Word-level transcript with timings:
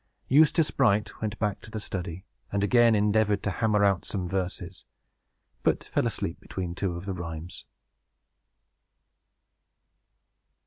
Eustace 0.27 0.71
Bright 0.71 1.21
went 1.21 1.37
back 1.37 1.61
to 1.61 1.69
the 1.69 1.79
study, 1.79 2.25
and 2.51 2.63
again 2.63 2.95
endeavored 2.95 3.43
to 3.43 3.51
hammer 3.51 3.83
out 3.85 4.03
some 4.03 4.27
verses, 4.27 4.83
but 5.61 5.83
fell 5.83 6.07
asleep 6.07 6.39
between 6.39 6.73
two 6.73 6.95
of 6.95 7.05
the 7.05 7.13
rhymes. 7.13 7.67